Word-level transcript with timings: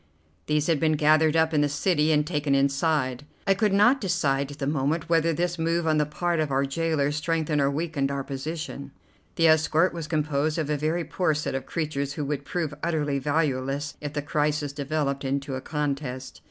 These 0.47 0.65
had 0.65 0.79
been 0.79 0.93
gathered 0.93 1.35
up 1.35 1.53
in 1.53 1.61
the 1.61 1.69
city 1.69 2.11
and 2.11 2.25
taken 2.25 2.55
inside. 2.55 3.23
I 3.45 3.53
could 3.53 3.71
not 3.71 4.01
decide 4.01 4.51
at 4.51 4.57
the 4.57 4.65
moment 4.65 5.09
whether 5.09 5.31
this 5.31 5.59
move 5.59 5.85
on 5.85 5.99
the 5.99 6.07
part 6.07 6.39
of 6.39 6.49
our 6.49 6.65
gaolers 6.65 7.17
strengthened 7.17 7.61
or 7.61 7.69
weakened 7.69 8.09
our 8.09 8.23
position. 8.23 8.93
The 9.35 9.47
escort 9.47 9.93
was 9.93 10.07
composed 10.07 10.57
of 10.57 10.71
a 10.71 10.75
very 10.75 11.03
poor 11.03 11.35
set 11.35 11.53
of 11.53 11.67
creatures 11.67 12.13
who 12.13 12.25
would 12.25 12.45
prove 12.45 12.73
utterly 12.81 13.19
valueless 13.19 13.95
if 14.01 14.13
the 14.13 14.23
crisis 14.23 14.73
developed 14.73 15.23
into 15.23 15.53
a 15.53 15.61
contest. 15.61 16.39